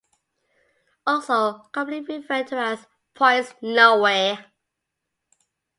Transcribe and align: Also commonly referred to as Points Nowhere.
Also 1.05 1.59
commonly 1.73 1.99
referred 2.01 2.47
to 2.47 2.57
as 2.57 2.87
Points 3.13 3.53
Nowhere. 3.61 4.47